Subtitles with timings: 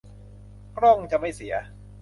[0.77, 1.55] กล้องจะไม่เสีย